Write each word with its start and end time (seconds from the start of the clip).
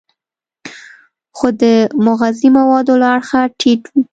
خو 1.37 1.47
د 1.61 1.63
مغذي 2.05 2.49
موادو 2.57 2.93
له 3.01 3.07
اړخه 3.15 3.41
ټیټ 3.59 3.81
وي. 3.91 4.01